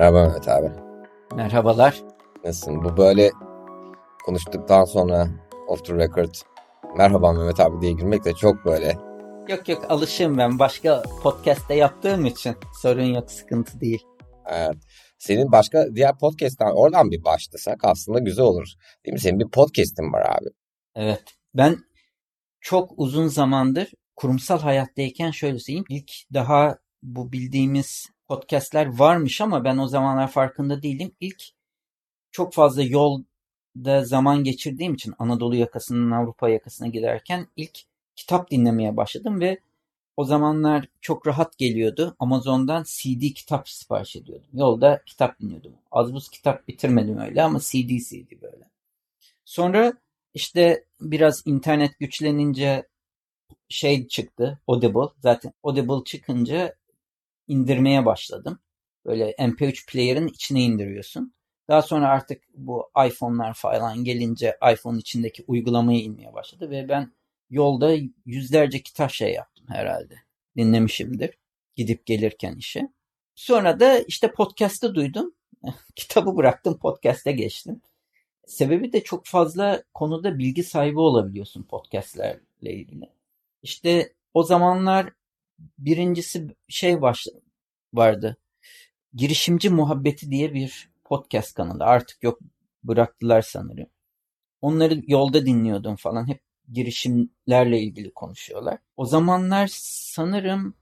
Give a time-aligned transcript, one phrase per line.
[0.00, 0.70] Merhaba Mehmet abi.
[1.36, 2.02] Merhabalar.
[2.44, 2.84] Nasılsın?
[2.84, 3.30] Bu böyle
[4.24, 5.28] konuştuktan sonra
[5.68, 6.34] off the record
[6.96, 8.98] merhaba Mehmet abi diye girmek de çok böyle.
[9.48, 10.58] Yok yok alışığım ben.
[10.58, 14.06] Başka podcast'te yaptığım için sorun yok sıkıntı değil.
[14.46, 14.76] Evet.
[15.18, 18.68] Senin başka diğer podcast'tan oradan bir başlasak aslında güzel olur.
[19.06, 19.20] Değil mi?
[19.20, 20.48] Senin bir podcast'in var abi.
[20.94, 21.24] Evet.
[21.54, 21.76] Ben
[22.60, 25.84] çok uzun zamandır kurumsal hayattayken şöyle söyleyeyim.
[25.88, 31.12] İlk daha bu bildiğimiz podcastler varmış ama ben o zamanlar farkında değilim.
[31.20, 31.44] İlk
[32.30, 37.80] çok fazla yolda zaman geçirdiğim için Anadolu yakasından Avrupa yakasına giderken ilk
[38.16, 39.58] kitap dinlemeye başladım ve
[40.16, 42.16] o zamanlar çok rahat geliyordu.
[42.18, 44.48] Amazon'dan CD kitap sipariş ediyordum.
[44.52, 45.72] Yolda kitap dinliyordum.
[45.90, 48.70] Az buz kitap bitirmedim öyle ama CD CD böyle.
[49.44, 49.92] Sonra
[50.34, 52.88] işte biraz internet güçlenince
[53.68, 55.12] şey çıktı Audible.
[55.22, 56.79] Zaten Audible çıkınca
[57.50, 58.58] indirmeye başladım.
[59.06, 61.34] Böyle MP3 player'ın içine indiriyorsun.
[61.68, 67.12] Daha sonra artık bu iPhone'lar falan gelince iPhone içindeki uygulamayı inmeye başladı ve ben
[67.50, 70.14] yolda yüzlerce kitap şey yaptım herhalde.
[70.56, 71.30] Dinlemişimdir.
[71.76, 72.92] Gidip gelirken işe.
[73.34, 75.34] Sonra da işte podcast'ı duydum.
[75.96, 77.82] Kitabı bıraktım podcast'e geçtim.
[78.46, 83.10] Sebebi de çok fazla konuda bilgi sahibi olabiliyorsun podcast'lerle ilgili.
[83.62, 85.12] İşte o zamanlar
[85.78, 87.42] birincisi şey başladı,
[87.94, 88.36] vardı.
[89.14, 91.84] Girişimci Muhabbeti diye bir podcast kanalı.
[91.84, 92.38] Artık yok
[92.84, 93.86] bıraktılar sanırım.
[94.62, 96.28] Onları yolda dinliyordum falan.
[96.28, 96.40] Hep
[96.72, 98.78] girişimlerle ilgili konuşuyorlar.
[98.96, 100.74] O zamanlar sanırım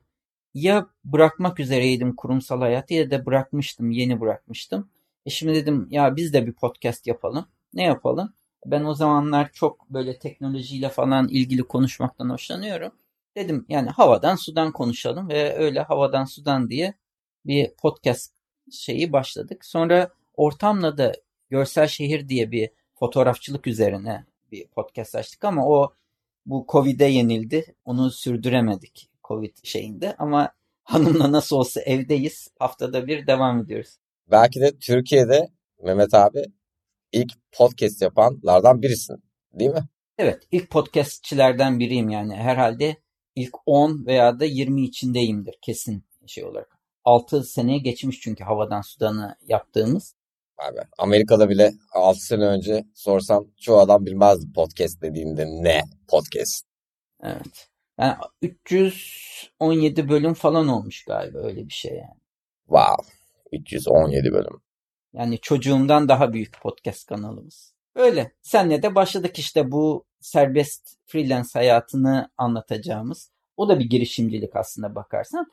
[0.55, 4.91] ya bırakmak üzereydim kurumsal hayatı ya da bırakmıştım, yeni bırakmıştım.
[5.27, 7.47] E şimdi dedim ya biz de bir podcast yapalım.
[7.75, 8.35] Ne yapalım?
[8.67, 12.93] Ben o zamanlar çok böyle teknolojiyle falan ilgili konuşmaktan hoşlanıyorum.
[13.39, 16.95] Dedim yani havadan sudan konuşalım ve öyle havadan sudan diye
[17.47, 18.35] bir podcast
[18.73, 19.65] şeyi başladık.
[19.65, 21.13] Sonra ortamla da
[21.51, 25.93] Görsel Şehir diye bir fotoğrafçılık üzerine bir podcast açtık ama o
[26.47, 27.75] bu Covid'e yenildi.
[27.85, 30.53] Onu sürdüremedik Covid şeyinde ama
[30.85, 32.49] hanımla nasıl olsa evdeyiz.
[32.59, 33.99] Haftada bir devam ediyoruz.
[34.31, 35.49] Belki de Türkiye'de
[35.83, 36.43] Mehmet abi
[37.13, 39.89] ilk podcast yapanlardan birisin değil mi?
[40.19, 42.97] Evet ilk podcastçilerden biriyim yani herhalde
[43.41, 46.79] ilk 10 veya da 20 içindeyimdir kesin şey olarak.
[47.05, 50.15] 6 seneye geçmiş çünkü havadan sudanı yaptığımız.
[50.59, 56.67] Abi Amerika'da bile 6 sene önce sorsam çoğu adam bilmezdi podcast dediğinde ne podcast.
[57.23, 57.69] Evet.
[57.99, 62.21] Yani 317 bölüm falan olmuş galiba öyle bir şey yani.
[62.67, 63.13] Wow.
[63.53, 64.63] 317 bölüm.
[65.13, 67.75] Yani çocuğumdan daha büyük podcast kanalımız.
[67.95, 68.33] Öyle.
[68.43, 73.31] Senle de başladık işte bu serbest freelance hayatını anlatacağımız.
[73.57, 75.53] O da bir girişimcilik aslında bakarsan.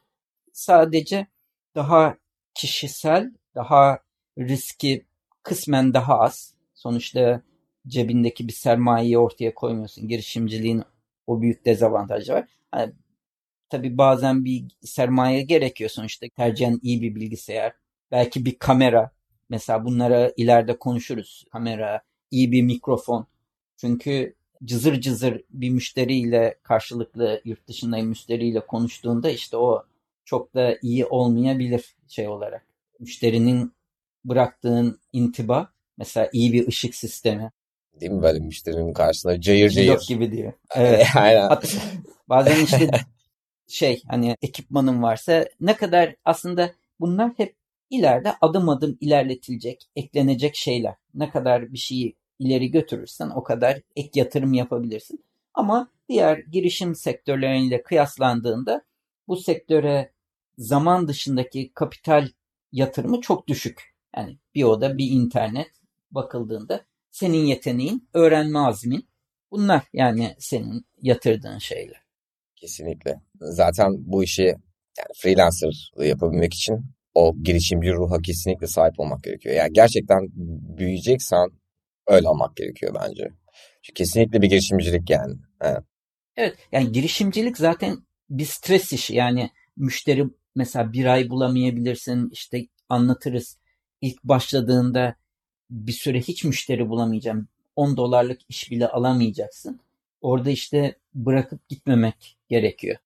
[0.54, 1.28] Sadece
[1.76, 2.18] daha
[2.54, 4.00] kişisel, daha
[4.40, 5.06] riski
[5.44, 6.54] kısmen daha az.
[6.74, 7.42] Sonuçta
[7.88, 10.08] cebindeki bir sermayeyi ortaya koymuyorsun.
[10.08, 10.84] Girişimciliğin
[11.28, 12.48] o büyük dezavantajı var.
[12.76, 12.94] Yani,
[13.70, 16.28] tabii bazen bir sermaye gerekiyor sonuçta.
[16.36, 17.74] Tercihen iyi bir bilgisayar,
[18.12, 19.12] belki bir kamera.
[19.50, 21.46] Mesela bunlara ileride konuşuruz.
[21.52, 23.28] Kamera, iyi bir mikrofon.
[23.78, 29.84] Çünkü cızır cızır bir müşteriyle karşılıklı yurt dışında müşteriyle konuştuğunda işte o
[30.26, 32.66] çok da iyi olmayabilir şey olarak.
[33.00, 33.74] Müşterinin
[34.26, 37.52] bıraktığın intiba mesela iyi bir ışık sistemi.
[38.02, 39.88] Değil mi böyle müşterinin karşısında cayır cayır.
[39.88, 40.54] Yok gibi diyor.
[40.76, 41.08] Evet.
[41.16, 41.48] Aynen.
[41.48, 41.68] Hatta
[42.30, 42.90] bazen işte
[43.68, 47.56] şey hani ekipmanın varsa ne kadar aslında bunlar hep
[47.90, 50.96] ileride adım adım ilerletilecek, eklenecek şeyler.
[51.14, 55.26] Ne kadar bir şeyi ileri götürürsen o kadar ek yatırım yapabilirsin.
[55.54, 58.82] Ama diğer girişim sektörleriyle kıyaslandığında
[59.28, 60.12] bu sektöre
[60.58, 62.28] zaman dışındaki kapital
[62.72, 63.96] yatırımı çok düşük.
[64.18, 65.72] Yani bir oda, bir internet
[66.12, 69.08] bakıldığında senin yeteneğin, öğrenme azmin
[69.52, 72.02] bunlar yani senin yatırdığın şeyler.
[72.56, 73.22] Kesinlikle.
[73.42, 74.44] Zaten bu işi
[74.98, 76.86] yani freelancer yapabilmek için
[77.16, 79.56] o girişimci ruha kesinlikle sahip olmak gerekiyor.
[79.56, 80.28] Yani gerçekten
[80.78, 81.50] büyüyeceksen
[82.08, 83.30] öyle olmak gerekiyor bence.
[83.82, 85.36] Çünkü kesinlikle bir girişimcilik yani.
[85.62, 85.84] Evet.
[86.38, 87.98] evet yani girişimcilik zaten
[88.30, 89.16] bir stres işi.
[89.16, 90.26] Yani müşteri
[90.56, 93.58] mesela bir ay bulamayabilirsin işte anlatırız.
[94.02, 95.16] İlk başladığında
[95.70, 97.48] bir süre hiç müşteri bulamayacağım.
[97.76, 99.80] 10 dolarlık iş bile alamayacaksın.
[100.22, 102.98] Orada işte bırakıp gitmemek gerekiyor.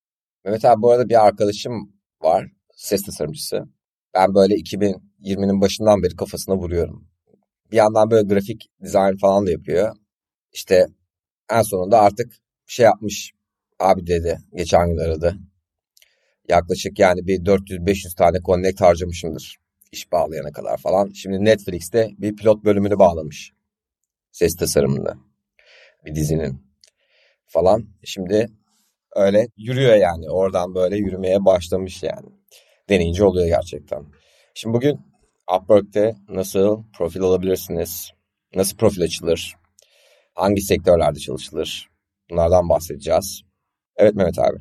[0.45, 2.51] Mehmet abi bu arada bir arkadaşım var.
[2.75, 3.67] Ses tasarımcısı.
[4.13, 7.07] Ben böyle 2020'nin başından beri kafasına vuruyorum.
[7.71, 9.95] Bir yandan böyle grafik dizayn falan da yapıyor.
[10.51, 10.87] İşte
[11.51, 12.33] en sonunda artık
[12.67, 13.31] şey yapmış.
[13.79, 15.35] Abi dedi geçen gün aradı.
[16.49, 19.57] Yaklaşık yani bir 400-500 tane connect harcamışımdır.
[19.91, 21.09] iş bağlayana kadar falan.
[21.09, 23.53] Şimdi Netflix'te bir pilot bölümünü bağlamış.
[24.31, 25.17] Ses tasarımında.
[26.05, 26.61] Bir dizinin
[27.45, 27.85] falan.
[28.03, 28.47] Şimdi
[29.15, 30.29] öyle yürüyor yani.
[30.29, 32.38] Oradan böyle yürümeye başlamış yani.
[32.89, 34.05] Deneyince oluyor gerçekten.
[34.53, 34.99] Şimdi bugün
[35.57, 38.11] Upwork'te nasıl profil alabilirsiniz?
[38.55, 39.55] Nasıl profil açılır?
[40.35, 41.89] Hangi sektörlerde çalışılır?
[42.29, 43.41] Bunlardan bahsedeceğiz.
[43.95, 44.57] Evet Mehmet abi.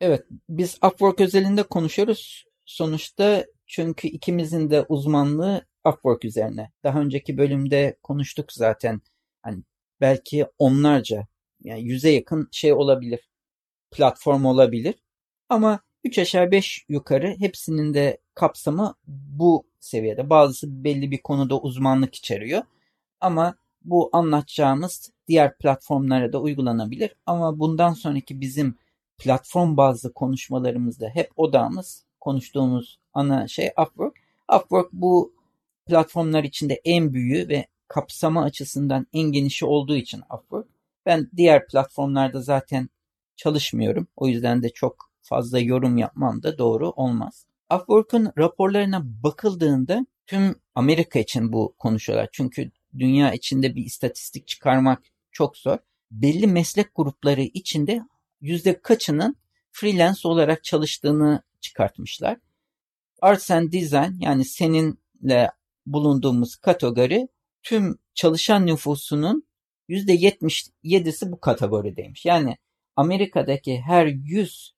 [0.00, 2.44] Evet, biz Upwork özelinde konuşuyoruz.
[2.64, 6.72] Sonuçta çünkü ikimizin de uzmanlığı Upwork üzerine.
[6.84, 9.00] Daha önceki bölümde konuştuk zaten.
[9.42, 9.62] Hani
[10.00, 11.26] belki onlarca
[11.60, 13.28] yani yüze yakın şey olabilir.
[13.90, 14.94] Platform olabilir.
[15.48, 20.30] Ama 3 aşağı 5 yukarı hepsinin de kapsamı bu seviyede.
[20.30, 22.62] Bazısı belli bir konuda uzmanlık içeriyor.
[23.20, 23.54] Ama
[23.84, 27.16] bu anlatacağımız diğer platformlara da uygulanabilir.
[27.26, 28.74] Ama bundan sonraki bizim
[29.18, 34.16] platform bazlı konuşmalarımızda hep odamız konuştuğumuz ana şey Upwork.
[34.56, 35.32] Upwork bu
[35.86, 40.68] platformlar içinde en büyüğü ve kapsama açısından en genişi olduğu için Upwork.
[41.06, 42.88] Ben diğer platformlarda zaten
[43.36, 44.06] çalışmıyorum.
[44.16, 47.46] O yüzden de çok fazla yorum yapmam da doğru olmaz.
[47.74, 52.28] Upwork'un raporlarına bakıldığında tüm Amerika için bu konuşuyorlar.
[52.32, 55.78] Çünkü dünya içinde bir istatistik çıkarmak çok zor.
[56.10, 58.02] Belli meslek grupları içinde
[58.40, 59.36] yüzde kaçının
[59.72, 62.38] freelance olarak çalıştığını çıkartmışlar.
[63.22, 65.50] Arts and Design yani seninle
[65.86, 67.28] bulunduğumuz kategori
[67.62, 69.46] tüm çalışan nüfusunun
[69.88, 72.24] yüzde 77'si bu kategorideymiş.
[72.24, 72.56] Yani
[72.96, 74.73] Amerika'daki her 100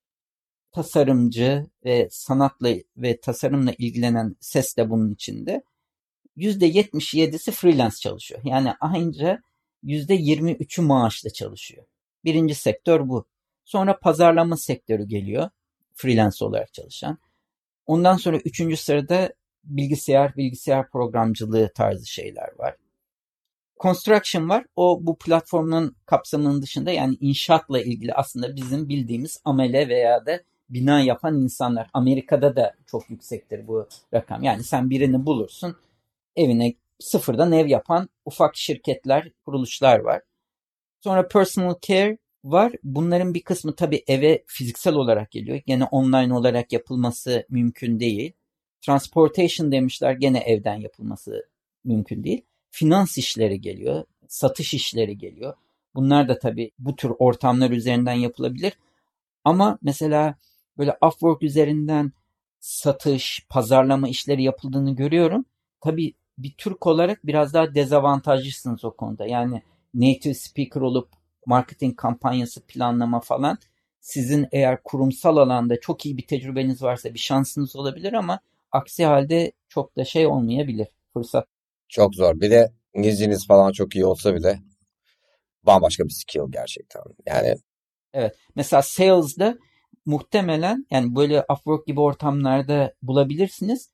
[0.76, 5.62] tasarımcı ve sanatla ve tasarımla ilgilenen ses de bunun içinde.
[6.37, 8.40] %77'si freelance çalışıyor.
[8.44, 9.40] Yani aynıca
[9.84, 11.84] %23'ü maaşla çalışıyor.
[12.25, 13.26] Birinci sektör bu.
[13.64, 15.50] Sonra pazarlama sektörü geliyor.
[15.94, 17.19] Freelance olarak çalışan.
[17.87, 19.32] Ondan sonra üçüncü sırada
[19.64, 22.76] bilgisayar, bilgisayar programcılığı tarzı şeyler var.
[23.81, 24.64] Construction var.
[24.76, 30.40] O bu platformun kapsamının dışında yani inşaatla ilgili aslında bizim bildiğimiz amele veya da
[30.71, 31.91] bina yapan insanlar.
[31.93, 34.43] Amerika'da da çok yüksektir bu rakam.
[34.43, 35.77] Yani sen birini bulursun
[36.37, 40.23] evine sıfırdan ev yapan ufak şirketler, kuruluşlar var.
[41.01, 42.73] Sonra personal care var.
[42.85, 45.61] Bunların bir kısmı tabii eve fiziksel olarak geliyor.
[45.67, 48.33] Gene online olarak yapılması mümkün değil.
[48.81, 51.49] Transportation demişler gene evden yapılması
[51.85, 52.43] mümkün değil.
[52.71, 55.55] Finans işleri geliyor, satış işleri geliyor.
[55.95, 58.73] Bunlar da tabii bu tür ortamlar üzerinden yapılabilir.
[59.45, 60.35] Ama mesela
[60.78, 62.12] böyle Upwork üzerinden
[62.61, 65.44] satış, pazarlama işleri yapıldığını görüyorum.
[65.81, 69.26] Tabii bir Türk olarak biraz daha dezavantajlısınız o konuda.
[69.26, 69.62] Yani
[69.94, 71.08] native speaker olup
[71.46, 73.58] marketing kampanyası planlama falan
[74.00, 78.40] sizin eğer kurumsal alanda çok iyi bir tecrübeniz varsa bir şansınız olabilir ama
[78.72, 81.46] aksi halde çok da şey olmayabilir fırsat.
[81.88, 82.40] Çok zor.
[82.40, 84.61] Bir de İngilizceniz falan çok iyi olsa bile
[85.62, 87.02] bambaşka bir skill gerçekten.
[87.26, 87.56] Yani
[88.12, 88.37] Evet.
[88.55, 89.58] Mesela sales'da
[90.06, 93.91] muhtemelen yani böyle Upwork gibi ortamlarda bulabilirsiniz.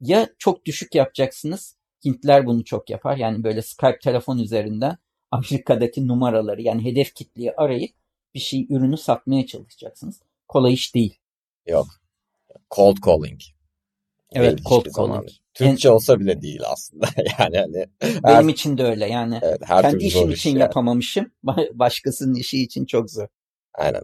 [0.00, 1.76] Ya çok düşük yapacaksınız.
[2.04, 3.16] Hintler bunu çok yapar.
[3.16, 4.98] Yani böyle Skype telefon üzerinden
[5.30, 7.90] Amerika'daki numaraları yani hedef kitleyi arayıp
[8.34, 10.20] bir şey ürünü satmaya çalışacaksınız.
[10.48, 11.18] Kolay iş değil.
[11.66, 11.86] Yok.
[12.70, 13.40] Cold calling.
[14.32, 14.94] Evet değil cold calling.
[14.94, 15.26] Zaman.
[15.54, 15.92] Türkçe en...
[15.92, 17.06] olsa bile değil aslında.
[17.38, 17.86] yani hani
[18.24, 19.06] benim için de öyle.
[19.06, 20.60] Yani evet, her kendi işim için yani.
[20.60, 21.32] yapamamışım.
[21.72, 23.26] Başkasının işi için çok zor.
[23.74, 24.02] Aynen.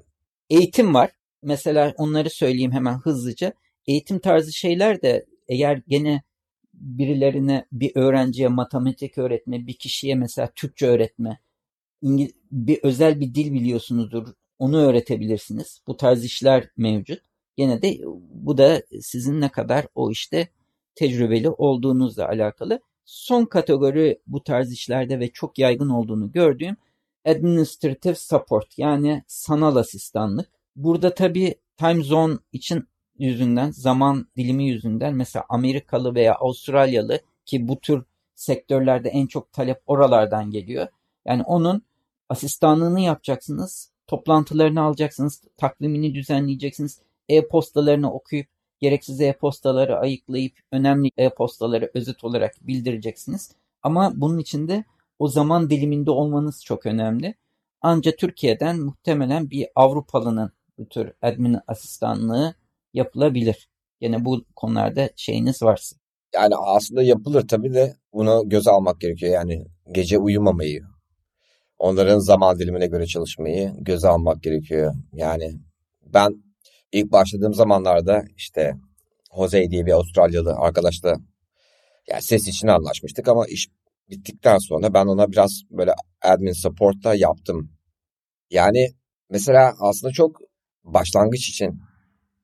[0.51, 1.11] Eğitim var.
[1.43, 3.53] Mesela onları söyleyeyim hemen hızlıca.
[3.87, 6.23] Eğitim tarzı şeyler de eğer gene
[6.75, 11.41] birilerine bir öğrenciye matematik öğretme, bir kişiye mesela Türkçe öğretme,
[12.53, 14.29] bir özel bir dil biliyorsunuzdur,
[14.59, 15.81] onu öğretebilirsiniz.
[15.87, 17.23] Bu tarz işler mevcut.
[17.57, 18.01] Gene de
[18.35, 20.49] bu da sizin ne kadar o işte
[20.95, 22.81] tecrübeli olduğunuzla alakalı.
[23.05, 26.77] Son kategori bu tarz işlerde ve çok yaygın olduğunu gördüğüm
[27.25, 30.60] administrative support yani sanal asistanlık.
[30.81, 37.81] Burada tabii time zone için yüzünden, zaman dilimi yüzünden mesela Amerikalı veya Avustralyalı ki bu
[37.81, 40.87] tür sektörlerde en çok talep oralardan geliyor.
[41.25, 41.83] Yani onun
[42.29, 48.47] asistanlığını yapacaksınız, toplantılarını alacaksınız, takvimini düzenleyeceksiniz, e-postalarını okuyup
[48.81, 53.53] gereksiz e-postaları ayıklayıp önemli e-postaları özet olarak bildireceksiniz.
[53.83, 54.85] Ama bunun için de
[55.19, 57.35] o zaman diliminde olmanız çok önemli.
[57.83, 62.55] Ancak Türkiye'den muhtemelen bir Avrupalının bu tür admin asistanlığı
[62.95, 63.69] yapılabilir.
[64.01, 65.97] Yine bu konularda şeyiniz varsa.
[66.35, 69.33] Yani aslında yapılır tabii de bunu göze almak gerekiyor.
[69.33, 70.81] Yani gece uyumamayı,
[71.79, 74.95] onların zaman dilimine göre çalışmayı göze almak gerekiyor.
[75.13, 75.61] Yani
[76.07, 76.45] ben
[76.93, 78.75] ilk başladığım zamanlarda işte
[79.37, 81.17] Jose diye bir Avustralyalı arkadaşla
[82.09, 83.69] Yani ses için anlaşmıştık ama iş
[84.11, 87.73] bittikten sonra ben ona biraz böyle admin support da yaptım.
[88.51, 88.89] Yani
[89.31, 90.50] mesela aslında çok
[90.95, 91.81] başlangıç için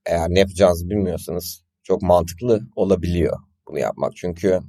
[0.06, 3.38] eğer ne yapacağınızı bilmiyorsanız çok mantıklı olabiliyor
[3.68, 4.16] bunu yapmak.
[4.16, 4.60] Çünkü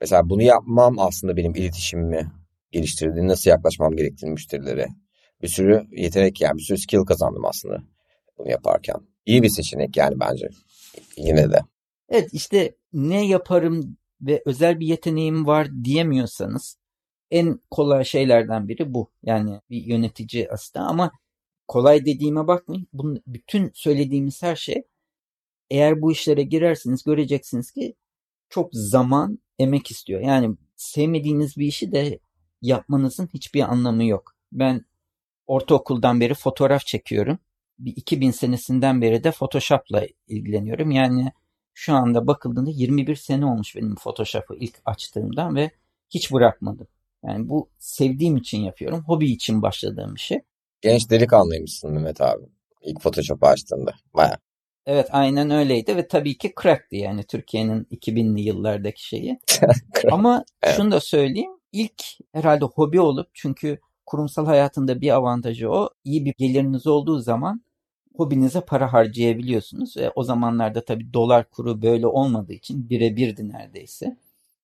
[0.00, 2.32] mesela bunu yapmam aslında benim iletişimimi
[2.70, 3.28] geliştirdi.
[3.28, 4.88] Nasıl yaklaşmam gerektiğini müşterilere.
[5.42, 7.82] Bir sürü yetenek yani bir sürü skill kazandım aslında
[8.38, 8.96] bunu yaparken.
[9.26, 10.48] İyi bir seçenek yani bence
[11.16, 11.58] yine de.
[12.08, 16.78] Evet işte ne yaparım ve özel bir yeteneğim var diyemiyorsanız
[17.30, 19.10] en kolay şeylerden biri bu.
[19.22, 21.10] Yani bir yönetici aslında ama
[21.68, 22.86] kolay dediğime bakmayın.
[22.92, 24.82] Bunun, bütün söylediğimiz her şey
[25.70, 27.94] eğer bu işlere girerseniz göreceksiniz ki
[28.48, 30.20] çok zaman, emek istiyor.
[30.20, 32.18] Yani sevmediğiniz bir işi de
[32.62, 34.36] yapmanızın hiçbir anlamı yok.
[34.52, 34.84] Ben
[35.46, 37.38] ortaokuldan beri fotoğraf çekiyorum.
[37.78, 40.90] Bir 2000 senesinden beri de Photoshop'la ilgileniyorum.
[40.90, 41.32] Yani
[41.74, 45.70] şu anda bakıldığında 21 sene olmuş benim Photoshop'ı ilk açtığımdan ve
[46.10, 46.86] hiç bırakmadım.
[47.24, 49.04] Yani bu sevdiğim için yapıyorum.
[49.06, 50.40] Hobi için başladığım bir şey.
[50.84, 52.42] Genç delikanlıymışsın Mehmet abi.
[52.82, 53.94] İlk Photoshop'u açtığında.
[54.14, 54.38] Baya.
[54.86, 59.38] Evet aynen öyleydi ve tabii ki crack'ti yani Türkiye'nin 2000'li yıllardaki şeyi.
[60.12, 60.76] Ama evet.
[60.76, 61.50] şunu da söyleyeyim.
[61.72, 65.90] İlk herhalde hobi olup çünkü kurumsal hayatında bir avantajı o.
[66.04, 67.64] İyi bir geliriniz olduğu zaman
[68.16, 69.96] hobinize para harcayabiliyorsunuz.
[69.96, 74.16] Ve o zamanlarda tabii dolar kuru böyle olmadığı için birebirdi neredeyse.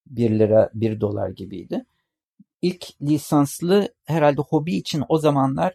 [0.06, 1.84] 1 lira 1 dolar gibiydi.
[2.62, 5.74] İlk lisanslı herhalde hobi için o zamanlar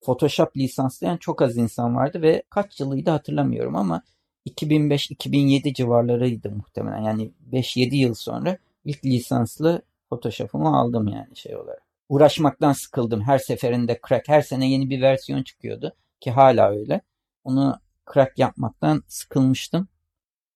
[0.00, 4.02] Photoshop lisanslayan çok az insan vardı ve kaç yılıydı hatırlamıyorum ama
[4.46, 7.02] 2005-2007 civarlarıydı muhtemelen.
[7.02, 11.82] Yani 5-7 yıl sonra ilk lisanslı Photoshop'umu aldım yani şey olarak.
[12.08, 13.22] Uğraşmaktan sıkıldım.
[13.22, 17.00] Her seferinde crack, her sene yeni bir versiyon çıkıyordu ki hala öyle.
[17.44, 17.80] Onu
[18.14, 19.88] crack yapmaktan sıkılmıştım.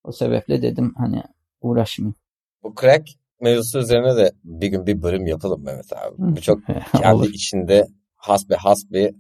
[0.05, 1.23] O sebeple dedim hani
[1.61, 2.15] uğraşmayayım.
[2.63, 6.15] Bu crack mevzusu üzerine de bir gün bir bölüm yapalım Mehmet abi.
[6.19, 6.61] Bu çok
[6.99, 9.15] kendi içinde has be has bir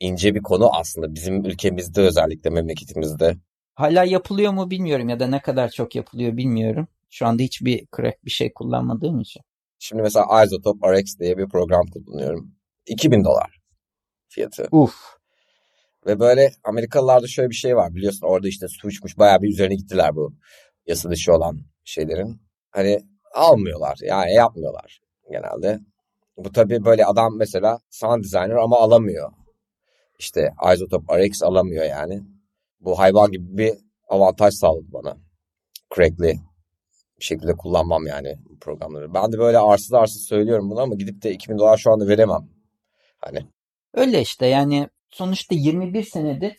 [0.00, 3.36] ince bir konu aslında bizim ülkemizde özellikle memleketimizde.
[3.74, 6.88] Hala yapılıyor mu bilmiyorum ya da ne kadar çok yapılıyor bilmiyorum.
[7.10, 9.42] Şu anda hiçbir crack bir şey kullanmadığım için.
[9.78, 12.54] Şimdi mesela Isotope RX diye bir program kullanıyorum.
[12.86, 13.58] 2000 dolar
[14.28, 14.68] fiyatı.
[14.70, 14.94] Uf.
[16.06, 20.16] Ve böyle Amerikalılarda şöyle bir şey var biliyorsun orada işte suçmuş bayağı bir üzerine gittiler
[20.16, 20.34] bu
[20.86, 22.42] yasa dışı olan şeylerin.
[22.70, 23.00] Hani
[23.34, 25.80] almıyorlar yani yapmıyorlar genelde.
[26.36, 29.32] Bu tabii böyle adam mesela sound designer ama alamıyor.
[30.18, 32.22] İşte Isotope RX alamıyor yani.
[32.80, 33.74] Bu hayvan gibi bir
[34.08, 35.16] avantaj sağladı bana.
[35.94, 36.40] Crackli
[37.20, 39.14] bir şekilde kullanmam yani bu programları.
[39.14, 42.48] Ben de böyle arsız arsız söylüyorum bunu ama gidip de 2000 dolar şu anda veremem.
[43.18, 43.46] Hani.
[43.94, 46.56] Öyle işte yani sonuçta 21 senedir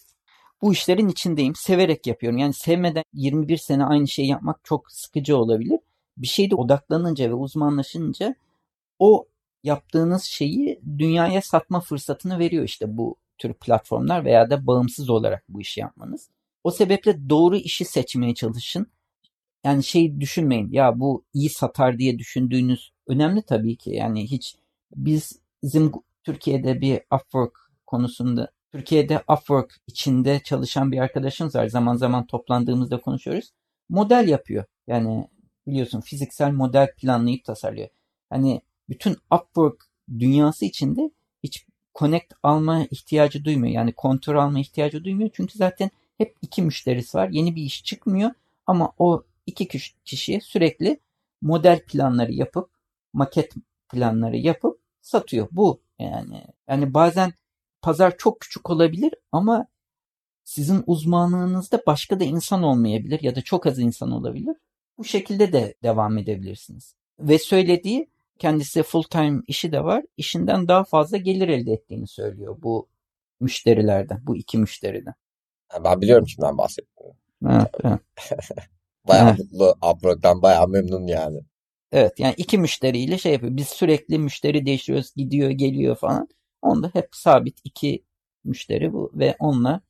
[0.61, 1.55] bu işlerin içindeyim.
[1.55, 2.37] Severek yapıyorum.
[2.37, 5.79] Yani sevmeden 21 sene aynı şeyi yapmak çok sıkıcı olabilir.
[6.17, 8.35] Bir şeyde odaklanınca ve uzmanlaşınca
[8.99, 9.27] o
[9.63, 15.61] yaptığınız şeyi dünyaya satma fırsatını veriyor işte bu tür platformlar veya da bağımsız olarak bu
[15.61, 16.29] işi yapmanız.
[16.63, 18.87] O sebeple doğru işi seçmeye çalışın.
[19.63, 23.91] Yani şey düşünmeyin ya bu iyi satar diye düşündüğünüz önemli tabii ki.
[23.91, 24.55] Yani hiç
[24.95, 25.91] biz bizim
[26.23, 27.53] Türkiye'de bir Upwork
[27.85, 31.67] konusunda Türkiye'de Upwork içinde çalışan bir arkadaşımız var.
[31.67, 33.51] Zaman zaman toplandığımızda konuşuyoruz.
[33.89, 34.63] Model yapıyor.
[34.87, 35.27] Yani
[35.67, 37.89] biliyorsun fiziksel model planlayıp tasarlıyor.
[38.29, 39.85] Hani bütün Upwork
[40.19, 41.11] dünyası içinde
[41.43, 41.65] hiç
[41.99, 43.73] connect alma ihtiyacı duymuyor.
[43.73, 45.29] Yani kontrol alma ihtiyacı duymuyor.
[45.33, 47.29] Çünkü zaten hep iki müşterisi var.
[47.29, 48.31] Yeni bir iş çıkmıyor
[48.67, 49.67] ama o iki
[50.05, 50.99] kişiye sürekli
[51.41, 52.69] model planları yapıp
[53.13, 53.53] maket
[53.91, 55.47] planları yapıp satıyor.
[55.51, 56.43] Bu yani.
[56.67, 57.33] Yani bazen
[57.81, 59.67] pazar çok küçük olabilir ama
[60.43, 64.55] sizin uzmanlığınızda başka da insan olmayabilir ya da çok az insan olabilir.
[64.97, 66.95] Bu şekilde de devam edebilirsiniz.
[67.19, 68.07] Ve söylediği
[68.39, 70.03] kendisi full time işi de var.
[70.17, 72.89] İşinden daha fazla gelir elde ettiğini söylüyor bu
[73.39, 75.13] müşterilerden, bu iki müşteriden.
[75.83, 77.13] Ben biliyorum kimden bahsettiğini.
[77.49, 77.99] Evet, evet.
[79.07, 79.39] bayağı evet.
[79.39, 79.75] mutlu.
[79.91, 81.39] Upwork'tan bayağı memnun yani.
[81.91, 83.57] Evet yani iki müşteriyle şey yapıyor.
[83.57, 85.13] Biz sürekli müşteri değiştiriyoruz.
[85.15, 86.27] Gidiyor geliyor falan.
[86.61, 88.03] Onda hep sabit iki
[88.43, 89.81] müşteri bu ve onunla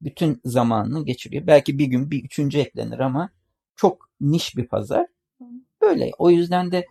[0.00, 1.46] bütün zamanını geçiriyor.
[1.46, 3.30] Belki bir gün bir üçüncü eklenir ama
[3.76, 5.06] çok niş bir pazar.
[5.82, 6.10] Böyle.
[6.18, 6.86] O yüzden de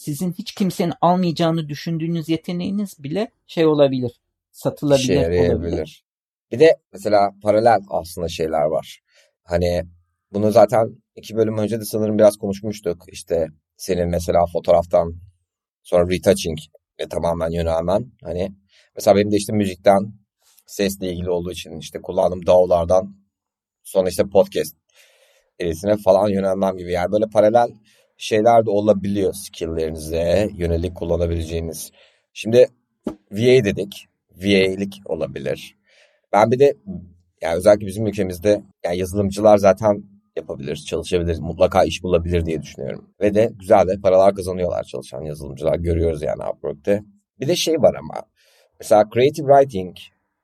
[0.00, 4.20] sizin hiç kimsenin almayacağını düşündüğünüz yeteneğiniz bile şey olabilir.
[4.50, 6.04] Satılabilir olabilir.
[6.52, 9.00] Bir de mesela paralel aslında şeyler var.
[9.42, 9.82] Hani
[10.32, 13.04] bunu zaten iki bölüm önce de sanırım biraz konuşmuştuk.
[13.08, 15.14] İşte senin mesela fotoğraftan
[15.82, 16.58] sonra retouching
[17.00, 18.12] ve tamamen yönelmen.
[18.22, 18.52] Hani
[18.96, 20.12] mesela benim de işte müzikten
[20.66, 23.16] sesle ilgili olduğu için işte kullandığım DAW'lardan
[23.82, 24.76] sonra işte podcast
[25.58, 26.92] editine falan yönelmem gibi.
[26.92, 27.68] Yani böyle paralel
[28.20, 31.90] şeyler de olabiliyor skill'lerinize yönelik kullanabileceğiniz.
[32.32, 32.66] Şimdi
[33.32, 34.06] VA dedik.
[34.36, 35.76] VA'lik olabilir.
[36.32, 36.74] Ben bir de
[37.42, 40.02] yani özellikle bizim ülkemizde yani yazılımcılar zaten
[40.36, 43.10] yapabilir, çalışabilir, mutlaka iş bulabilir diye düşünüyorum.
[43.20, 45.78] Ve de güzel de paralar kazanıyorlar çalışan yazılımcılar.
[45.78, 47.02] Görüyoruz yani Upwork'te.
[47.40, 48.22] Bir de şey var ama
[48.80, 49.96] mesela creative writing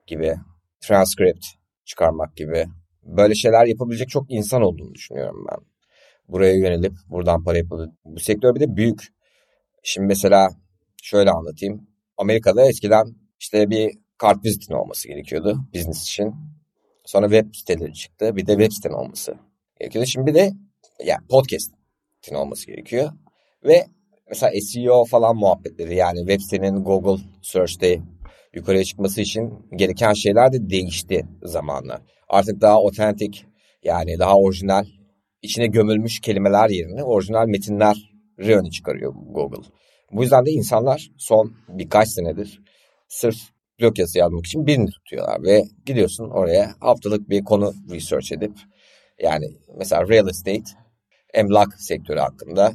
[0.07, 0.35] gibi,
[0.81, 1.47] transcript
[1.85, 2.67] çıkarmak gibi
[3.03, 5.76] böyle şeyler yapabilecek çok insan olduğunu düşünüyorum ben.
[6.29, 7.89] Buraya yönelip buradan para yapılıyor.
[8.05, 9.13] Bu sektör bir de büyük.
[9.83, 10.49] Şimdi mesela
[11.03, 11.89] şöyle anlatayım.
[12.17, 13.07] Amerika'da eskiden
[13.41, 16.35] işte bir kart vizitin olması gerekiyordu business için.
[17.05, 18.37] Sonra web siteleri çıktı.
[18.37, 19.35] Bir de web siten olması
[19.81, 20.09] gerekiyordu.
[20.09, 20.53] Şimdi bir de
[21.05, 23.13] yani podcast'in olması gerekiyor.
[23.65, 23.87] Ve
[24.29, 28.01] mesela SEO falan muhabbetleri yani web sitenin Google Search'te
[28.55, 32.03] yukarıya çıkması için gereken şeyler de değişti zamanla.
[32.29, 33.47] Artık daha otentik
[33.83, 34.87] yani daha orijinal
[35.47, 37.97] içine gömülmüş kelimeler yerine orijinal metinler
[38.39, 39.69] öne çıkarıyor Google.
[40.13, 42.61] Bu yüzden de insanlar son birkaç senedir
[43.09, 43.37] sırf
[43.81, 48.53] blog yazısı yazmak için birini tutuyorlar ve gidiyorsun oraya haftalık bir konu research edip
[49.23, 50.71] yani mesela real estate,
[51.35, 52.73] emlak sektörü hakkında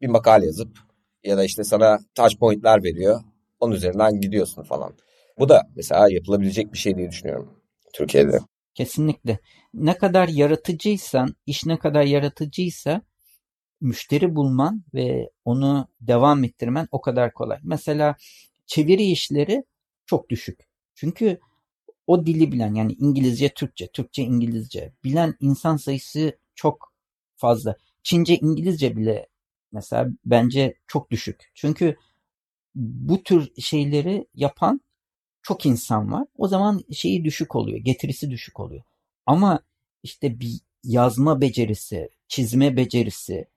[0.00, 0.78] bir makale yazıp
[1.24, 3.20] ya da işte sana touch point'ler veriyor.
[3.60, 4.94] Onun üzerinden gidiyorsun falan.
[5.38, 7.60] Bu da mesela yapılabilecek bir şey diye düşünüyorum
[7.94, 8.38] Türkiye'de.
[8.74, 9.38] Kesinlikle.
[9.74, 13.02] Ne kadar yaratıcıysan, iş ne kadar yaratıcıysa
[13.80, 17.58] müşteri bulman ve onu devam ettirmen o kadar kolay.
[17.62, 18.16] Mesela
[18.66, 19.64] çeviri işleri
[20.06, 20.68] çok düşük.
[20.94, 21.40] Çünkü
[22.06, 26.92] o dili bilen yani İngilizce, Türkçe, Türkçe, İngilizce bilen insan sayısı çok
[27.36, 27.76] fazla.
[28.02, 29.28] Çince, İngilizce bile
[29.72, 31.52] mesela bence çok düşük.
[31.54, 31.96] Çünkü
[32.74, 34.80] bu tür şeyleri yapan
[35.42, 36.26] çok insan var.
[36.38, 38.82] O zaman şeyi düşük oluyor, getirisi düşük oluyor.
[39.26, 39.60] Ama
[40.02, 43.48] işte bir yazma becerisi, çizme becerisi,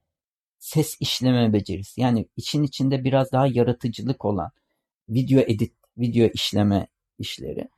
[0.60, 4.52] ses işleme becerisi yani için içinde biraz daha yaratıcılık olan
[5.10, 6.88] video edit, video işleme
[7.20, 7.70] işleri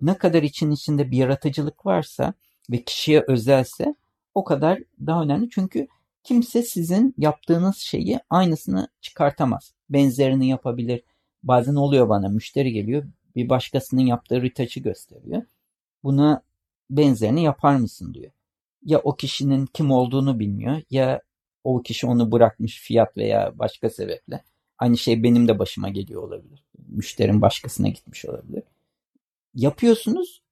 [0.00, 2.34] ne kadar için içinde bir yaratıcılık varsa
[2.70, 3.94] ve kişiye özelse
[4.34, 5.50] o kadar daha önemli.
[5.50, 5.88] Çünkü
[6.22, 9.72] kimse sizin yaptığınız şeyi aynısını çıkartamaz.
[9.90, 11.02] Benzerini yapabilir.
[11.42, 13.04] Bazen oluyor bana müşteri geliyor
[13.36, 15.42] bir başkasının yaptığı retouch'ı gösteriyor.
[16.04, 16.42] Buna
[16.90, 18.32] benzerini yapar mısın diyor.
[18.82, 21.20] Ya o kişinin kim olduğunu bilmiyor ya
[21.64, 24.44] o kişi onu bırakmış fiyat veya başka sebeple.
[24.78, 26.64] Aynı şey benim de başıma geliyor olabilir.
[26.88, 28.62] Müşterim başkasına gitmiş olabilir.
[29.54, 30.42] Yapıyorsunuz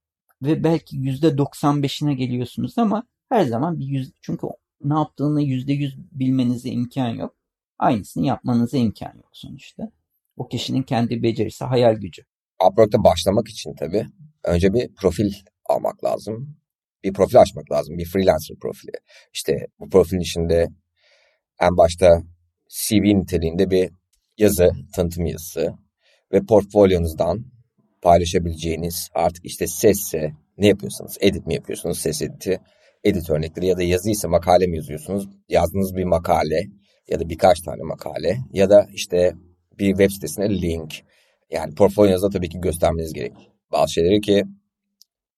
[0.42, 4.46] ve belki yüzde 95'ine geliyorsunuz ama her zaman bir yüz çünkü
[4.84, 7.34] ne yaptığını yüzde yüz bilmenize imkan yok.
[7.78, 9.90] Aynısını yapmanıza imkan yok sonuçta.
[10.36, 12.22] O kişinin kendi becerisi, hayal gücü.
[12.70, 14.06] Upwork'ta başlamak için tabii
[14.44, 15.32] önce bir profil
[15.66, 16.56] almak lazım.
[17.04, 17.98] Bir profil açmak lazım.
[17.98, 18.92] Bir freelancer profili.
[19.32, 20.68] İşte bu profilin içinde
[21.60, 22.22] en başta
[22.68, 23.90] CV niteliğinde bir
[24.38, 25.74] yazı, tanıtım yazısı
[26.32, 27.44] ve portfolyonuzdan
[28.02, 32.60] paylaşabileceğiniz artık işte sesse ne yapıyorsanız edit mi yapıyorsunuz ses editi
[33.04, 36.60] edit örnekleri ya da yazıysa makale mi yazıyorsunuz yazdığınız bir makale
[37.08, 39.32] ya da birkaç tane makale ya da işte
[39.78, 40.94] bir web sitesine link
[41.50, 43.32] yani portfolyonuzda tabii ki göstermeniz gerek.
[43.72, 44.44] Bazı şeyleri ki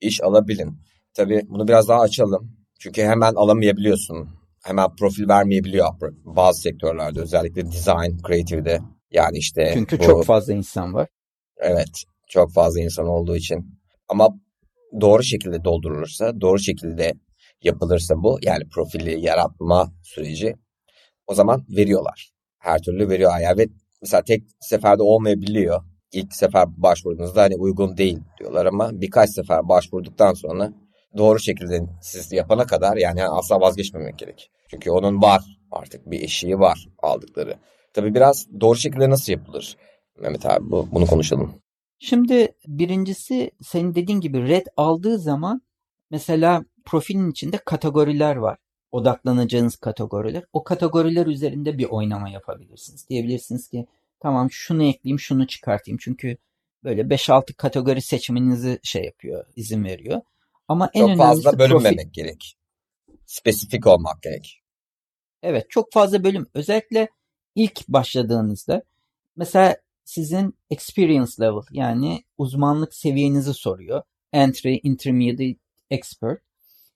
[0.01, 0.79] iş alabilin.
[1.15, 2.57] Tabii bunu biraz daha açalım.
[2.81, 4.29] Çünkü hemen alamayabiliyorsun.
[4.65, 5.89] Hemen profil vermeyebiliyor
[6.25, 8.81] bazı sektörlerde özellikle design, creative'de.
[9.11, 11.09] Yani işte Çünkü bu, çok fazla insan var.
[11.57, 12.03] Evet.
[12.29, 13.81] Çok fazla insan olduğu için.
[14.09, 14.29] Ama
[15.01, 17.13] doğru şekilde doldurulursa, doğru şekilde
[17.63, 20.55] yapılırsa bu yani profili yaratma süreci
[21.27, 22.31] o zaman veriyorlar.
[22.59, 23.33] Her türlü veriyor.
[23.41, 23.67] Yani ve
[24.03, 25.83] mesela tek seferde olmayabiliyor
[26.17, 30.73] ilk sefer başvurduğunuzda hani uygun değil diyorlar ama birkaç sefer başvurduktan sonra
[31.17, 34.51] doğru şekilde siz yapana kadar yani asla vazgeçmemek gerek.
[34.71, 37.59] Çünkü onun var artık bir eşiği var aldıkları.
[37.93, 39.77] Tabii biraz doğru şekilde nasıl yapılır?
[40.21, 41.55] Mehmet abi bu, bunu konuşalım.
[41.99, 45.63] Şimdi birincisi senin dediğin gibi red aldığı zaman
[46.11, 48.59] mesela profilin içinde kategoriler var.
[48.91, 50.45] Odaklanacağınız kategoriler.
[50.53, 53.09] O kategoriler üzerinde bir oynama yapabilirsiniz.
[53.09, 53.87] Diyebilirsiniz ki
[54.21, 55.99] tamam şunu ekleyeyim şunu çıkartayım.
[56.03, 56.37] Çünkü
[56.85, 60.21] böyle 5-6 kategori seçmenizi şey yapıyor, izin veriyor.
[60.69, 62.13] Ama en çok fazla bölünmemek profil...
[62.13, 62.57] gerek.
[63.27, 64.63] Spesifik olmak gerek.
[65.43, 66.47] Evet çok fazla bölüm.
[66.55, 67.09] Özellikle
[67.55, 68.83] ilk başladığınızda
[69.37, 74.03] mesela sizin experience level yani uzmanlık seviyenizi soruyor.
[74.33, 76.43] Entry, intermediate, expert.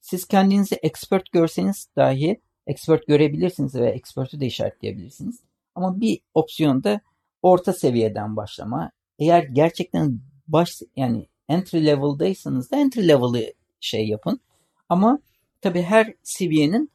[0.01, 5.41] Siz kendinizi expert görseniz dahi expert görebilirsiniz ve expert'ü de işaretleyebilirsiniz.
[5.75, 7.01] Ama bir opsiyonda
[7.43, 8.91] orta seviyeden başlama.
[9.19, 14.41] Eğer gerçekten baş yani entry level'daysanız da entry level'ı şey yapın.
[14.89, 15.19] Ama
[15.61, 16.91] tabii her seviyenin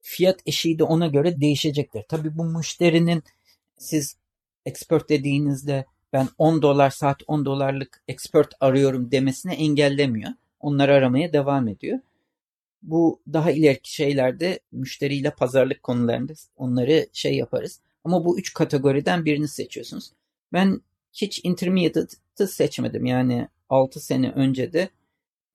[0.00, 2.04] fiyat eşiği de ona göre değişecektir.
[2.08, 3.22] Tabii bu müşterinin
[3.78, 4.16] siz
[4.66, 10.30] expert dediğinizde ben 10 dolar saat 10 dolarlık expert arıyorum demesini engellemiyor.
[10.60, 11.98] Onları aramaya devam ediyor.
[12.82, 17.80] Bu daha ileriki şeylerde müşteriyle pazarlık konularında onları şey yaparız.
[18.06, 20.12] Ama bu üç kategoriden birini seçiyorsunuz.
[20.52, 20.80] Ben
[21.12, 23.06] hiç intermediate'ı seçmedim.
[23.06, 24.88] Yani 6 sene önce de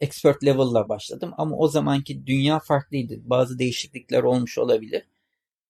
[0.02, 3.20] expert level'la başladım ama o zamanki dünya farklıydı.
[3.30, 5.04] Bazı değişiklikler olmuş olabilir.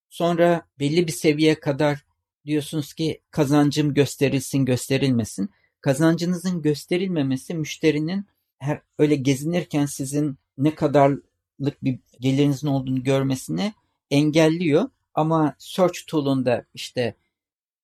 [0.10, 2.06] Sonra belli bir seviyeye kadar
[2.46, 5.50] diyorsunuz ki kazancım gösterilsin gösterilmesin.
[5.82, 8.26] Kazancınızın gösterilmemesi müşterinin
[8.58, 13.74] her öyle gezinirken sizin ne kadarlık bir gelirinizin olduğunu görmesini
[14.12, 14.90] engelliyor.
[15.14, 17.16] Ama search tool'unda işte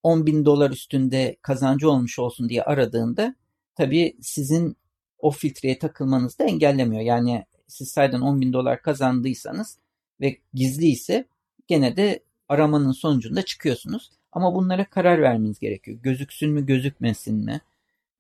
[0.04, 3.36] 10 bin dolar üstünde kazancı olmuş olsun diye aradığında
[3.76, 4.78] tabii sizin
[5.20, 7.02] o filtreye takılmanızı da engellemiyor.
[7.02, 9.78] Yani siz sayeden 10 bin dolar kazandıysanız
[10.22, 11.26] ve gizli ise
[11.68, 14.12] gene de aramanın sonucunda çıkıyorsunuz.
[14.32, 15.98] Ama bunlara karar vermeniz gerekiyor.
[16.02, 17.62] Gözüksün mü gözükmesin mi?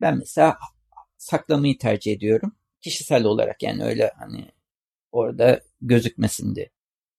[0.01, 0.57] Ben mesela
[1.17, 2.51] saklamayı tercih ediyorum.
[2.81, 4.51] Kişisel olarak yani öyle hani
[5.11, 6.69] orada gözükmesin diye.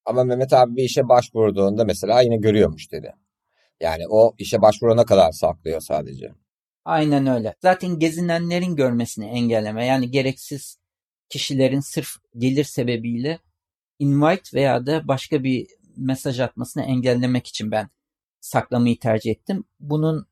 [0.09, 3.13] Ama Mehmet abi bir işe başvurduğunda mesela yine görüyor müşteri.
[3.81, 6.33] Yani o işe başvurana kadar saklıyor sadece.
[6.85, 7.55] Aynen öyle.
[7.63, 9.87] Zaten gezinenlerin görmesini engelleme.
[9.87, 10.79] Yani gereksiz
[11.29, 13.39] kişilerin sırf gelir sebebiyle
[13.99, 15.67] invite veya da başka bir
[15.97, 17.89] mesaj atmasını engellemek için ben
[18.41, 19.65] saklamayı tercih ettim.
[19.81, 20.27] Bunun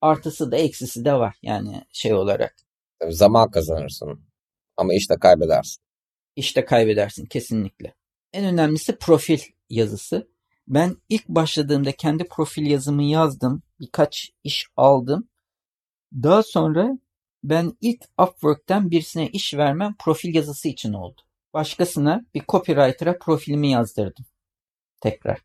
[0.00, 2.56] artısı da eksisi de var yani şey olarak.
[2.98, 4.20] Tabii zaman kazanırsın
[4.76, 5.82] ama işte kaybedersin.
[6.36, 7.94] İşte kaybedersin kesinlikle.
[8.32, 9.38] En önemlisi profil
[9.70, 10.28] yazısı.
[10.68, 13.62] Ben ilk başladığımda kendi profil yazımı yazdım.
[13.80, 15.28] Birkaç iş aldım.
[16.12, 16.98] Daha sonra
[17.44, 21.20] ben ilk Upwork'ten birisine iş vermem profil yazısı için oldu.
[21.54, 24.24] Başkasına bir copywriter'a profilimi yazdırdım.
[25.00, 25.38] Tekrar.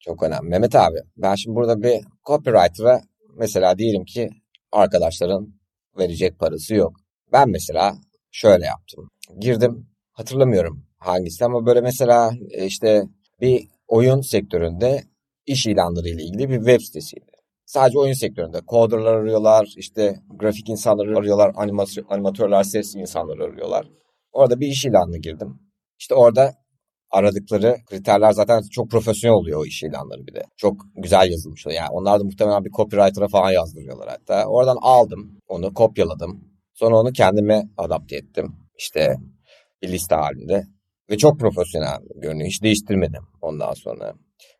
[0.00, 0.48] Çok önemli.
[0.48, 3.00] Mehmet abi ben şimdi burada bir copywriter'a
[3.34, 4.30] mesela diyelim ki
[4.72, 5.54] arkadaşların
[5.98, 6.96] verecek parası yok.
[7.32, 7.96] Ben mesela
[8.30, 9.10] şöyle yaptım.
[9.40, 13.02] Girdim hatırlamıyorum hangisi ama böyle mesela e, işte
[13.40, 15.02] bir oyun sektöründe
[15.46, 17.30] iş ilanları ile ilgili bir web sitesiydi.
[17.66, 23.86] Sadece oyun sektöründe coderlar arıyorlar, işte grafik insanları arıyorlar, animasyon, animatörler, ses insanları arıyorlar.
[24.32, 25.58] Orada bir iş ilanına girdim.
[25.98, 26.54] İşte orada
[27.10, 30.42] aradıkları kriterler zaten çok profesyonel oluyor o iş ilanları bir de.
[30.56, 31.80] Çok güzel yazılmış oluyor.
[31.80, 34.46] Yani onlar da muhtemelen bir copywriter'a falan yazdırıyorlar hatta.
[34.46, 36.44] Oradan aldım, onu kopyaladım.
[36.74, 38.56] Sonra onu kendime adapte ettim.
[38.78, 39.16] İşte
[39.82, 40.66] bir liste halinde.
[41.10, 42.48] Ve çok profesyonel görünüyor.
[42.48, 44.14] Hiç değiştirmedim ondan sonra.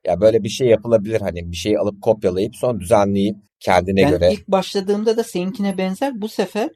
[0.07, 4.21] Ya böyle bir şey yapılabilir hani bir şeyi alıp kopyalayıp sonra düzenleyip kendine ben göre.
[4.21, 6.21] Ben ilk başladığımda da seninkine benzer.
[6.21, 6.71] Bu sefer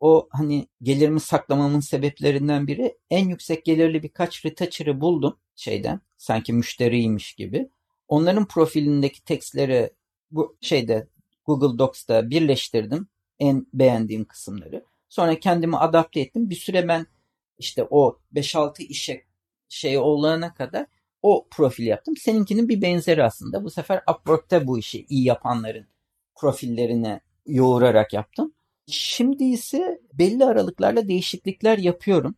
[0.00, 6.00] o hani gelirimi saklamamın sebeplerinden biri en yüksek gelirli birkaç retoucher'ı buldum şeyden.
[6.16, 7.70] Sanki müşteriymiş gibi.
[8.08, 9.90] Onların profilindeki tekstleri
[10.30, 11.08] bu şeyde
[11.44, 13.08] Google Docs'ta birleştirdim.
[13.38, 14.84] En beğendiğim kısımları.
[15.08, 16.50] Sonra kendimi adapte ettim.
[16.50, 17.06] Bir süre ben
[17.60, 19.24] işte o 5-6 işe
[19.68, 20.86] şey olana kadar
[21.22, 22.16] o profil yaptım.
[22.16, 23.64] Seninkinin bir benzeri aslında.
[23.64, 25.86] Bu sefer Upwork'ta bu işi iyi yapanların
[26.36, 28.52] profillerine yoğurarak yaptım.
[28.86, 32.34] Şimdi ise belli aralıklarla değişiklikler yapıyorum.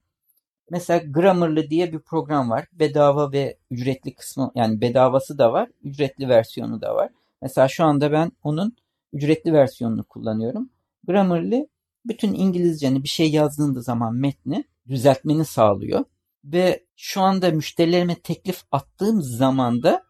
[0.70, 2.66] Mesela Grammarly diye bir program var.
[2.72, 7.10] Bedava ve ücretli kısmı yani bedavası da var, ücretli versiyonu da var.
[7.42, 8.76] Mesela şu anda ben onun
[9.12, 10.70] ücretli versiyonunu kullanıyorum.
[11.06, 11.66] Grammarly
[12.04, 16.04] bütün İngilizceni bir şey yazdığında zaman metni düzeltmeni sağlıyor.
[16.44, 20.04] Ve şu anda müşterilerime teklif attığım zaman da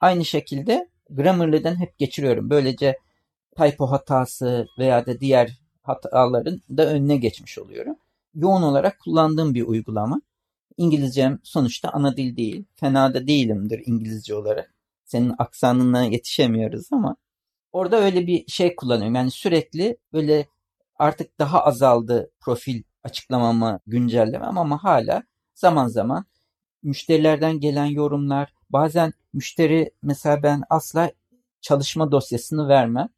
[0.00, 2.50] aynı şekilde Grammarly'den hep geçiriyorum.
[2.50, 2.98] Böylece
[3.56, 7.96] typo hatası veya da diğer hataların da önüne geçmiş oluyorum.
[8.34, 10.20] Yoğun olarak kullandığım bir uygulama.
[10.76, 12.64] İngilizcem sonuçta ana dil değil.
[12.76, 14.74] Fena da değilimdir İngilizce olarak.
[15.04, 17.16] Senin aksanına yetişemiyoruz ama
[17.72, 19.14] orada öyle bir şey kullanıyorum.
[19.14, 20.46] Yani sürekli böyle
[20.98, 25.22] artık daha azaldı profil açıklamamı güncellemem ama hala
[25.54, 26.26] zaman zaman
[26.82, 31.12] müşterilerden gelen yorumlar bazen müşteri mesela ben asla
[31.60, 33.08] çalışma dosyasını vermem.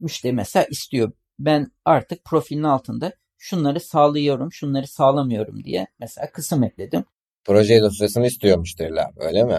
[0.00, 7.04] Müşteri mesela istiyor ben artık profilin altında şunları sağlıyorum, şunları sağlamıyorum diye mesela kısım ekledim.
[7.44, 9.58] Proje dosyasını istiyor müşteriler öyle mi?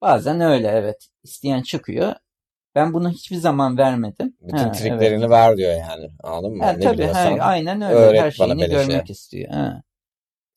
[0.00, 1.08] Bazen öyle evet.
[1.22, 2.14] İsteyen çıkıyor.
[2.74, 4.36] Ben bunu hiçbir zaman vermedim.
[4.40, 5.30] Bütün ha, triklerini evet.
[5.30, 6.10] ver diyor yani.
[6.22, 6.64] Anladın mı?
[6.64, 8.20] Ha, ne tabii ha, aynen öyle.
[8.20, 9.50] Her şeyini görmek istiyor.
[9.50, 9.82] Ha.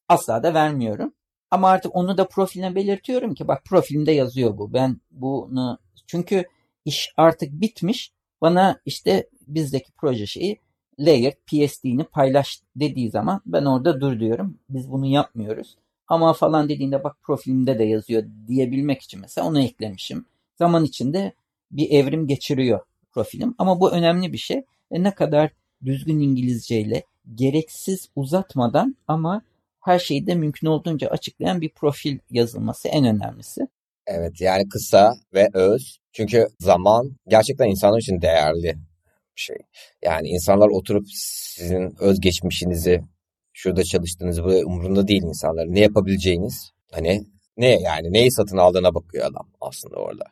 [0.09, 1.13] Asla da vermiyorum.
[1.51, 4.73] Ama artık onu da profiline belirtiyorum ki bak profilimde yazıyor bu.
[4.73, 6.45] Ben bunu çünkü
[6.85, 8.11] iş artık bitmiş.
[8.41, 10.59] Bana işte bizdeki proje şeyi
[10.99, 14.59] layer PSD'ni paylaş dediği zaman ben orada dur diyorum.
[14.69, 15.77] Biz bunu yapmıyoruz.
[16.07, 20.25] ama falan dediğinde bak profilimde de yazıyor diyebilmek için mesela onu eklemişim.
[20.57, 21.33] Zaman içinde
[21.71, 22.79] bir evrim geçiriyor
[23.11, 24.57] profilim ama bu önemli bir şey
[24.91, 25.51] ve ne kadar
[25.85, 27.03] düzgün İngilizceyle
[27.35, 29.41] gereksiz uzatmadan ama
[29.79, 33.67] her şeyi de mümkün olduğunca açıklayan bir profil yazılması en önemlisi.
[34.07, 35.99] Evet yani kısa ve öz.
[36.11, 38.75] Çünkü zaman gerçekten insanlar için değerli
[39.35, 39.57] bir şey.
[40.03, 43.01] Yani insanlar oturup sizin özgeçmişinizi,
[43.53, 45.73] şurada çalıştığınızı bu umurunda değil insanların.
[45.73, 47.25] Ne yapabileceğiniz, hani
[47.57, 50.23] ne yani neyi satın aldığına bakıyor adam aslında orada.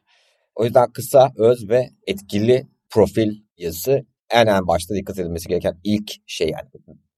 [0.55, 6.11] O yüzden kısa, öz ve etkili profil yazısı en en başta dikkat edilmesi gereken ilk
[6.27, 6.69] şey yani.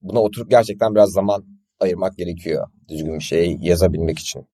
[0.01, 1.45] Buna oturup gerçekten biraz zaman
[1.79, 4.47] ayırmak gerekiyor düzgün bir şey yazabilmek için.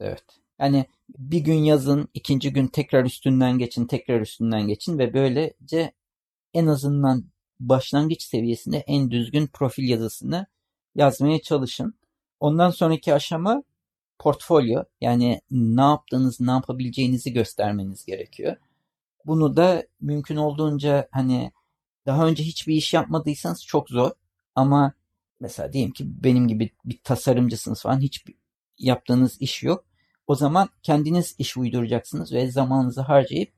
[0.00, 0.24] Evet.
[0.60, 0.86] Yani
[1.18, 5.92] bir gün yazın, ikinci gün tekrar üstünden geçin, tekrar üstünden geçin ve böylece
[6.54, 7.24] en azından
[7.60, 10.46] başlangıç seviyesinde en düzgün profil yazısını
[10.94, 11.94] yazmaya çalışın.
[12.40, 13.62] Ondan sonraki aşama
[14.18, 14.84] portfolyo.
[15.00, 18.56] Yani ne yaptığınız, ne yapabileceğinizi göstermeniz gerekiyor.
[19.24, 21.52] Bunu da mümkün olduğunca hani
[22.06, 24.10] daha önce hiçbir iş yapmadıysanız çok zor.
[24.54, 24.92] Ama
[25.40, 28.24] mesela diyelim ki benim gibi bir tasarımcısınız falan hiç
[28.78, 29.84] yaptığınız iş yok.
[30.26, 33.52] O zaman kendiniz iş uyduracaksınız ve zamanınızı harcayıp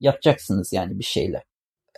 [0.00, 1.42] yapacaksınız yani bir şeyler.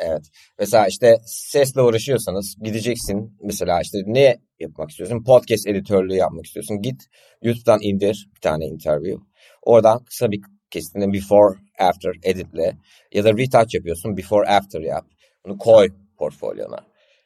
[0.01, 0.23] Evet.
[0.59, 3.37] Mesela işte sesle uğraşıyorsanız gideceksin.
[3.43, 5.25] Mesela işte ne yapmak istiyorsun?
[5.25, 6.83] Podcast editörlüğü yapmak istiyorsun.
[6.83, 7.03] Git
[7.43, 9.23] YouTube'dan indir bir tane interview.
[9.63, 12.77] Oradan kısa bir kesitini before after editle
[13.13, 15.07] ya da retouch yapıyorsun before after yap.
[15.45, 16.79] Bunu koy portfolyona.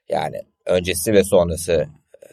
[0.09, 1.87] Yani öncesi ve sonrası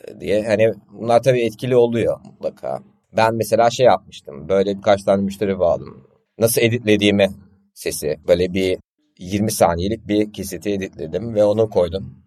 [0.08, 0.47] e, diye.
[0.47, 2.80] Hani bunlar tabii etkili oluyor mutlaka.
[3.17, 4.49] Ben mesela şey yapmıştım.
[4.49, 6.08] Böyle birkaç tane müşteri bağladım.
[6.38, 7.30] Nasıl editlediğimi
[7.73, 8.77] sesi böyle bir
[9.21, 12.23] 20 saniyelik bir kesiti editledim ve onu koydum.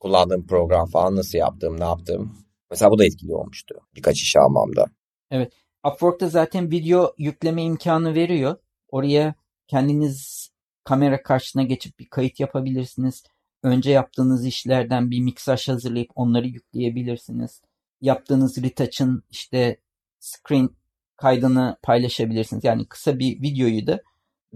[0.00, 2.36] Kullandığım program falan nasıl yaptığım, ne yaptığım.
[2.70, 4.86] Mesela bu da etkili olmuştu birkaç iş almamda.
[5.30, 5.52] Evet.
[5.86, 8.56] Upwork'ta zaten video yükleme imkanı veriyor.
[8.88, 9.34] Oraya
[9.68, 10.48] kendiniz
[10.84, 13.24] kamera karşısına geçip bir kayıt yapabilirsiniz.
[13.62, 17.62] Önce yaptığınız işlerden bir miksaj hazırlayıp onları yükleyebilirsiniz.
[18.00, 19.80] Yaptığınız retouch'ın işte
[20.20, 20.70] screen
[21.16, 22.64] kaydını paylaşabilirsiniz.
[22.64, 24.02] Yani kısa bir videoyu da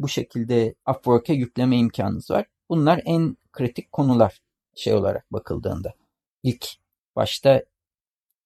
[0.02, 2.46] bu şekilde Upwork'e yükleme imkanınız var.
[2.68, 4.40] Bunlar en kritik konular
[4.74, 5.94] şey olarak bakıldığında.
[6.42, 6.66] İlk
[7.16, 7.62] başta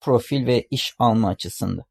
[0.01, 1.85] profil ve iş alma açısında.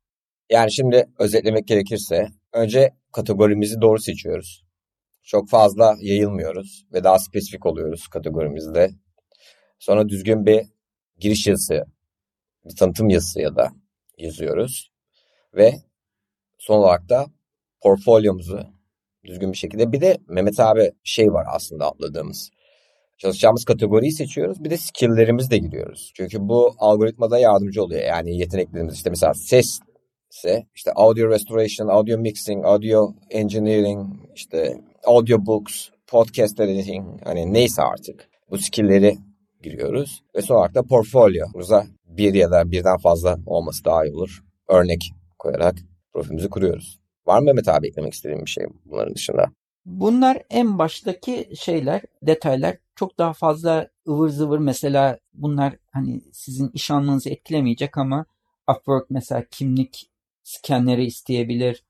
[0.49, 4.63] Yani şimdi özetlemek gerekirse önce kategorimizi doğru seçiyoruz.
[5.23, 8.89] Çok fazla yayılmıyoruz ve daha spesifik oluyoruz kategorimizde.
[9.79, 10.65] Sonra düzgün bir
[11.19, 11.85] giriş yazısı,
[12.65, 13.71] bir tanıtım yazısı ya da
[14.17, 14.91] yazıyoruz.
[15.53, 15.73] Ve
[16.57, 17.25] son olarak da
[17.81, 18.72] portfolyomuzu
[19.25, 19.91] düzgün bir şekilde.
[19.91, 22.49] Bir de Mehmet abi şey var aslında atladığımız.
[23.17, 24.63] Çalışacağımız kategoriyi seçiyoruz.
[24.63, 26.11] Bir de skill'lerimizi de giriyoruz.
[26.15, 28.01] Çünkü bu algoritmada yardımcı oluyor.
[28.01, 29.79] Yani yeteneklerimiz işte mesela ses
[30.31, 37.81] ise işte audio restoration, audio mixing, audio engineering, işte audio books, podcast editing hani neyse
[37.81, 39.17] artık bu skill'leri
[39.63, 40.23] giriyoruz.
[40.35, 44.43] Ve son olarak da portfolyomuza bir ya da birden fazla olması daha iyi olur.
[44.69, 45.75] Örnek koyarak
[46.13, 47.02] profilimizi kuruyoruz.
[47.25, 49.51] Var mı Mehmet abi eklemek istediğim bir şey bunların dışında?
[49.85, 52.77] Bunlar en baştaki şeyler, detaylar.
[52.95, 58.25] Çok daha fazla ıvır zıvır mesela bunlar hani sizin iş almanızı etkilemeyecek ama
[58.71, 60.09] Upwork mesela kimlik
[60.43, 61.83] skenleri isteyebilir.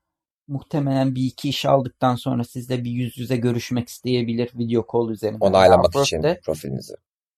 [0.48, 5.40] Muhtemelen bir iki iş aldıktan sonra sizle bir yüz yüze görüşmek isteyebilir video call üzerinden.
[5.40, 6.94] Onaylamak için profilinizi.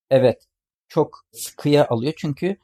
[0.10, 0.44] Evet.
[0.88, 2.58] Çok sıkıya alıyor çünkü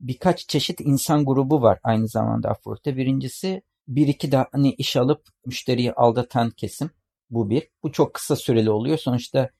[0.00, 2.96] birkaç çeşit insan grubu var aynı zamanda Upwork'ta.
[2.96, 3.62] Birincisi
[3.96, 6.90] bir iki de hani iş alıp müşteriyi aldatan kesim.
[7.30, 7.68] Bu bir.
[7.82, 8.98] Bu çok kısa süreli oluyor.
[8.98, 9.50] Sonuçta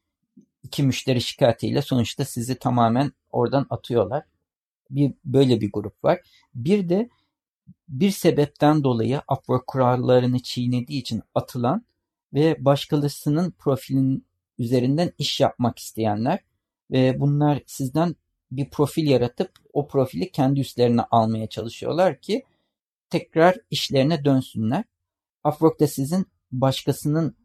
[0.63, 4.25] iki müşteri şikayetiyle sonuçta sizi tamamen oradan atıyorlar.
[4.91, 6.21] Bir böyle bir grup var.
[6.55, 7.09] Bir de
[7.89, 11.87] bir sebepten dolayı Upwork kurallarını çiğnediği için atılan
[12.35, 14.27] ve başkalarının profilin
[14.59, 16.39] üzerinden iş yapmak isteyenler
[16.91, 18.17] ve bunlar sizden
[18.51, 22.45] bir profil yaratıp o profili kendi üstlerine almaya çalışıyorlar ki
[23.13, 24.85] tekrar işlerine dönsünler.
[25.45, 27.37] Upwork da sizin başkasının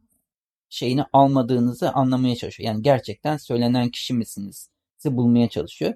[0.70, 2.68] şeyini almadığınızı anlamaya çalışıyor.
[2.68, 4.70] Yani gerçekten söylenen kişi misiniz?
[4.98, 5.94] Sizi bulmaya çalışıyor.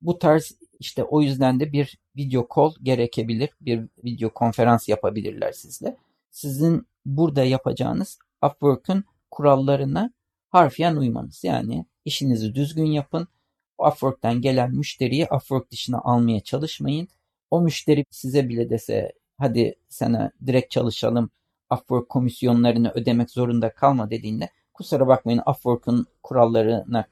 [0.00, 3.50] Bu tarz işte o yüzden de bir video call gerekebilir.
[3.60, 5.96] Bir video konferans yapabilirler sizle.
[6.30, 10.12] Sizin burada yapacağınız Upwork'un kurallarına
[10.48, 11.44] harfiyen uymanız.
[11.44, 13.28] Yani işinizi düzgün yapın.
[13.78, 17.08] Upwork'tan gelen müşteriyi Upwork dışına almaya çalışmayın.
[17.50, 21.30] O müşteri size bile dese hadi sana direkt çalışalım
[21.74, 27.06] Upwork komisyonlarını ödemek zorunda kalma dediğinde kusura bakmayın Upwork'un kurallarına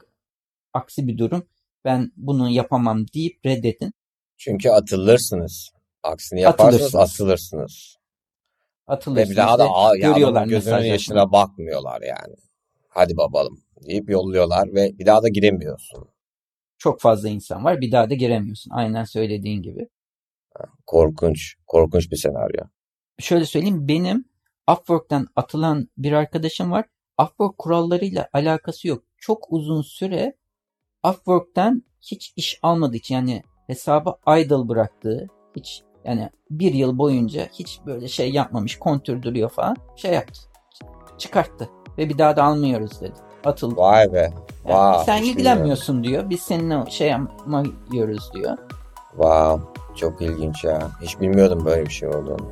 [0.74, 1.46] aksi bir durum
[1.84, 3.92] ben bunu yapamam deyip reddedin.
[4.36, 5.70] Çünkü atılırsınız
[6.02, 7.02] Aksini yaparsanız Atılırsınız.
[7.02, 7.96] asılırsınız.
[8.88, 12.34] Ve Atılırsınız bir daha da ve "Aa, ya görüyorlar gözünün yaşına bakmıyorlar yani.
[12.88, 16.08] Hadi babalım deyip yolluyorlar ve bir daha da giremiyorsun.
[16.78, 17.80] Çok fazla insan var.
[17.80, 18.70] Bir daha da giremiyorsun.
[18.70, 19.88] Aynen söylediğin gibi.
[20.86, 21.54] Korkunç.
[21.66, 22.64] Korkunç bir senaryo.
[23.18, 23.88] Şöyle söyleyeyim.
[23.88, 24.24] Benim
[24.70, 26.84] Upwork'tan atılan bir arkadaşım var.
[27.22, 29.04] Upwork kurallarıyla alakası yok.
[29.18, 30.36] Çok uzun süre
[31.08, 37.80] Upwork'tan hiç iş almadığı için yani hesabı idle bıraktığı hiç yani bir yıl boyunca hiç
[37.86, 40.40] böyle şey yapmamış kontür duruyor falan şey yaptı.
[41.18, 43.14] Çıkarttı ve bir daha da almıyoruz dedi.
[43.44, 43.76] Atıldı.
[43.76, 44.32] Vay be.
[44.68, 45.04] Yani Vay.
[45.04, 46.30] sen ilgilenmiyorsun diyor.
[46.30, 48.58] Biz seninle şey yapmıyoruz diyor.
[49.16, 49.62] Wow.
[49.94, 50.90] Çok ilginç ya.
[51.02, 52.48] Hiç bilmiyordum böyle bir şey olduğunu.